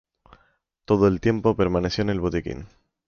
Todo 0.85 1.05
el 1.07 1.21
tiempo 1.21 1.55
permaneció 1.55 2.01
en 2.01 2.09
el 2.09 2.19
botiquín. 2.21 2.65